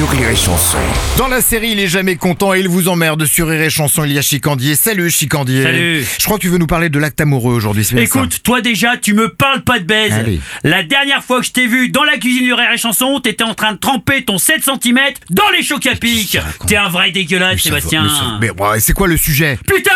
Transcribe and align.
sur 0.00 0.08
Rire 0.08 0.30
et 0.30 0.36
Chanson. 0.36 0.78
Dans 1.18 1.28
la 1.28 1.42
série, 1.42 1.72
il 1.72 1.78
est 1.78 1.86
jamais 1.86 2.16
content 2.16 2.54
et 2.54 2.60
il 2.60 2.68
vous 2.70 2.88
emmerde 2.88 3.26
sur 3.26 3.48
Rire 3.48 3.60
et 3.60 3.68
Chanson. 3.68 4.02
Il 4.04 4.12
y 4.12 4.18
a 4.18 4.22
Chicandier. 4.22 4.74
Salut 4.74 5.10
Chicandier. 5.10 5.62
Salut. 5.62 6.06
Je 6.18 6.24
crois 6.24 6.38
que 6.38 6.40
tu 6.42 6.48
veux 6.48 6.56
nous 6.56 6.66
parler 6.66 6.88
de 6.88 6.98
l'acte 6.98 7.20
amoureux 7.20 7.52
aujourd'hui. 7.52 7.84
ça 7.84 8.00
Écoute, 8.00 8.42
toi 8.42 8.62
déjà, 8.62 8.96
tu 8.96 9.12
me 9.12 9.28
parles 9.28 9.60
pas 9.60 9.78
de 9.78 9.84
baise. 9.84 10.14
Allez. 10.14 10.40
La 10.64 10.84
dernière 10.84 11.22
fois 11.22 11.40
que 11.40 11.46
je 11.46 11.52
t'ai 11.52 11.66
vu 11.66 11.90
dans 11.90 12.04
la 12.04 12.16
cuisine 12.16 12.44
du 12.44 12.54
Rire 12.54 12.70
et 12.72 12.78
Chanson, 12.78 13.20
t'étais 13.20 13.44
en 13.44 13.52
train 13.52 13.72
de 13.72 13.76
tremper 13.78 14.24
ton 14.24 14.38
7 14.38 14.62
cm 14.64 14.98
dans 15.28 15.50
les 15.54 15.62
chocs 15.62 15.84
à 15.86 15.94
pic. 15.96 16.38
T'es 16.66 16.76
un 16.76 16.88
vrai 16.88 17.10
dégueulasse, 17.10 17.56
Mais 17.56 17.58
ça 17.60 17.68
va, 17.70 17.76
Sébastien. 17.80 18.02
mais 18.04 18.08
ça- 18.08 18.38
Mais, 18.40 18.50
ouais, 18.64 18.80
c'est 18.80 18.94
quoi 18.94 19.06
le 19.06 19.18
sujet? 19.18 19.58
Putain 19.66 19.90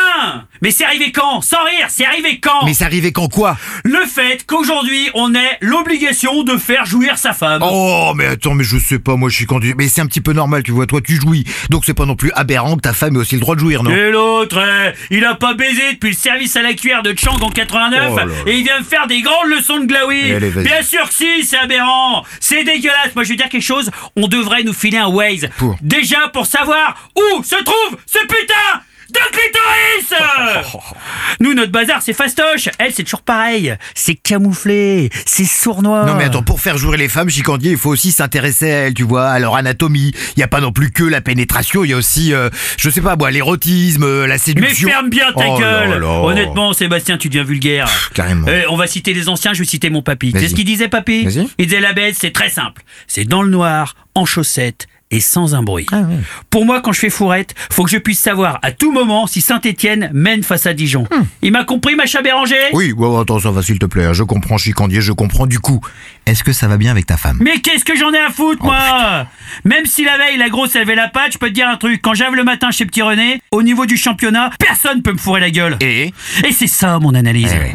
Mais 0.64 0.70
c'est 0.70 0.86
arrivé 0.86 1.12
quand? 1.12 1.42
Sans 1.42 1.62
rire, 1.62 1.88
c'est 1.90 2.06
arrivé 2.06 2.40
quand? 2.40 2.64
Mais 2.64 2.72
c'est 2.72 2.86
arrivé 2.86 3.12
quand 3.12 3.28
quoi? 3.28 3.58
Le 3.84 4.06
fait 4.06 4.46
qu'aujourd'hui, 4.46 5.10
on 5.12 5.34
ait 5.34 5.58
l'obligation 5.60 6.42
de 6.42 6.56
faire 6.56 6.86
jouir 6.86 7.18
sa 7.18 7.34
femme. 7.34 7.60
Oh, 7.62 8.14
mais 8.16 8.24
attends, 8.28 8.54
mais 8.54 8.64
je 8.64 8.78
sais 8.78 8.98
pas, 8.98 9.14
moi 9.14 9.28
Chicandier. 9.28 9.74
Mais 9.76 9.88
c'est 9.88 10.00
un 10.00 10.06
petit 10.06 10.22
peu 10.22 10.32
normal, 10.32 10.62
tu 10.62 10.72
vois. 10.72 10.86
Toi, 10.86 11.02
tu 11.02 11.20
jouis. 11.20 11.44
Donc 11.68 11.84
c'est 11.84 11.92
pas 11.92 12.06
non 12.06 12.16
plus 12.16 12.32
aberrant 12.34 12.76
que 12.76 12.80
ta 12.80 12.94
femme 12.94 13.14
ait 13.16 13.18
aussi 13.18 13.34
le 13.34 13.42
droit 13.42 13.56
de 13.56 13.60
jouir, 13.60 13.82
non? 13.82 13.90
Et 13.90 14.10
l'autre, 14.10 14.58
eh, 14.58 14.94
il 15.14 15.22
a 15.26 15.34
pas 15.34 15.52
baisé 15.52 15.82
depuis 15.92 16.12
le 16.12 16.16
service 16.16 16.56
à 16.56 16.62
la 16.62 16.72
cuillère 16.72 17.02
de 17.02 17.14
Chang 17.14 17.36
en 17.42 17.50
89 17.50 18.08
Oh 18.10 18.16
là 18.16 18.24
là. 18.24 18.32
et 18.46 18.56
il 18.56 18.64
vient 18.64 18.78
me 18.78 18.84
faire 18.84 19.06
des 19.06 19.20
grandes 19.20 19.50
leçons 19.50 19.80
de 19.80 19.84
glaoui. 19.84 20.32
Allez, 20.32 20.48
vas-y. 20.48 20.64
Bien 20.64 20.82
sûr 20.82 21.06
que 21.06 21.14
si, 21.14 21.44
c'est 21.44 21.58
aberrant. 21.58 22.24
C'est 22.40 22.64
dégueulasse. 22.64 23.14
Moi, 23.14 23.24
je 23.24 23.28
veux 23.28 23.36
dire 23.36 23.50
quelque 23.50 23.60
chose. 23.60 23.90
On 24.16 24.28
devrait 24.28 24.62
nous 24.62 24.72
filer 24.72 24.96
un 24.96 25.08
Waze. 25.08 25.46
Pour 25.58 25.76
Déjà 25.82 26.28
pour 26.32 26.46
savoir 26.46 27.10
où 27.18 27.42
se 27.42 27.62
trouve 27.62 27.98
ce 28.06 28.20
putain 28.20 28.80
de 29.14 29.20
clitoris 29.30 30.74
Nous, 31.40 31.54
notre 31.54 31.72
bazar, 31.72 32.02
c'est 32.02 32.12
fastoche. 32.12 32.68
Elle, 32.78 32.92
c'est 32.92 33.02
toujours 33.04 33.22
pareil. 33.22 33.74
C'est 33.94 34.14
camouflé. 34.14 35.10
C'est 35.26 35.44
sournois. 35.44 36.04
Non 36.04 36.14
mais 36.14 36.24
attends, 36.24 36.42
pour 36.42 36.60
faire 36.60 36.78
jouer 36.78 36.96
les 36.96 37.08
femmes, 37.08 37.28
Chicandier, 37.28 37.72
il 37.72 37.78
faut 37.78 37.90
aussi 37.90 38.12
s'intéresser 38.12 38.70
à 38.70 38.76
elles, 38.86 38.94
tu 38.94 39.02
vois, 39.02 39.28
à 39.30 39.38
leur 39.38 39.54
anatomie. 39.56 40.12
Il 40.36 40.40
y 40.40 40.42
a 40.42 40.48
pas 40.48 40.60
non 40.60 40.72
plus 40.72 40.90
que 40.92 41.04
la 41.04 41.20
pénétration, 41.20 41.84
il 41.84 41.90
y 41.90 41.92
a 41.92 41.96
aussi, 41.96 42.32
euh, 42.32 42.50
je 42.78 42.90
sais 42.90 43.00
pas, 43.00 43.16
moi, 43.16 43.30
l'érotisme, 43.30 44.04
euh, 44.04 44.26
la 44.26 44.34
Mais 44.34 44.38
séduction. 44.38 44.88
ferme 44.88 45.10
bien 45.10 45.32
ta 45.32 45.44
Oh 45.48 45.58
gueule 45.58 46.00
là. 46.00 46.06
Honnêtement, 46.22 46.72
Sébastien, 46.72 47.18
tu 47.18 47.28
deviens 47.28 47.44
vulgaire. 47.44 47.88
carrément. 48.14 48.46
Eh, 48.48 48.64
on 48.68 48.76
va 48.76 48.86
citer 48.86 49.12
les 49.14 49.28
anciens, 49.28 49.52
je 49.54 49.60
vais 49.60 49.64
citer 49.68 49.90
mon 49.90 50.02
papy. 50.02 50.30
Vas-y. 50.30 50.42
C'est 50.42 50.48
ce 50.50 50.54
qu'il 50.54 50.64
disait, 50.64 50.88
papy 50.88 51.24
Vas-y. 51.24 51.48
Il 51.58 51.66
disait 51.66 51.80
la 51.80 51.92
baisse, 51.92 52.16
c'est 52.20 52.32
très 52.32 52.48
simple. 52.50 52.82
C'est 53.06 53.24
dans 53.24 53.42
le 53.42 53.50
noir, 53.50 53.94
en 54.14 54.24
chaussettes 54.24 54.86
et 55.10 55.20
sans 55.20 55.54
un 55.54 55.62
bruit. 55.62 55.86
Ah. 55.92 56.02
Pour 56.50 56.64
moi, 56.64 56.80
quand 56.80 56.92
je 56.92 57.00
fais 57.00 57.10
fourrette, 57.10 57.54
faut 57.70 57.84
que 57.84 57.90
je 57.90 57.98
puisse 57.98 58.18
savoir 58.18 58.58
à 58.62 58.72
tout 58.72 58.90
moment 58.92 59.26
si 59.26 59.40
Saint-Étienne 59.40 60.10
mène 60.12 60.42
face 60.42 60.66
à 60.66 60.74
Dijon. 60.74 61.06
Il 61.42 61.52
m'a 61.52 61.64
compris, 61.64 61.94
Macha 61.94 62.20
Béranger? 62.22 62.56
Hmm. 62.72 62.76
Oui, 62.76 62.92
ouais, 62.92 63.20
attends, 63.20 63.38
ça 63.38 63.50
va 63.50 63.62
s'il 63.62 63.78
te 63.78 63.86
plaît, 63.86 64.12
je 64.12 64.22
comprends 64.22 64.58
Chicandier, 64.58 65.00
je 65.00 65.12
comprends 65.12 65.46
du 65.46 65.58
coup. 65.60 65.80
Est-ce 66.26 66.42
que 66.42 66.52
ça 66.52 66.68
va 66.68 66.76
bien 66.78 66.90
avec 66.90 67.06
ta 67.06 67.16
femme? 67.16 67.38
Mais 67.42 67.60
qu'est-ce 67.60 67.84
que 67.84 67.96
j'en 67.96 68.12
ai 68.12 68.18
à 68.18 68.30
foutre, 68.30 68.60
Oh, 68.62 68.66
moi? 68.66 69.26
Même 69.64 69.84
si 69.86 70.04
la 70.04 70.16
veille, 70.16 70.38
la 70.38 70.48
grosse, 70.48 70.74
elle 70.74 70.82
avait 70.82 70.94
la 70.94 71.08
patte, 71.08 71.32
je 71.34 71.38
peux 71.38 71.48
te 71.48 71.52
dire 71.54 71.68
un 71.68 71.76
truc. 71.76 72.00
Quand 72.02 72.14
j'arrive 72.14 72.36
le 72.36 72.44
matin 72.44 72.70
chez 72.70 72.86
Petit 72.86 73.02
René, 73.02 73.40
au 73.50 73.62
niveau 73.62 73.84
du 73.86 73.96
championnat, 73.96 74.50
personne 74.58 75.02
peut 75.02 75.12
me 75.12 75.18
fourrer 75.18 75.40
la 75.40 75.50
gueule. 75.50 75.76
Et? 75.80 76.12
Et 76.44 76.52
c'est 76.52 76.66
ça, 76.66 76.98
mon 76.98 77.14
analyse. 77.14 77.52
Eh 77.54 77.58
ouais. 77.58 77.74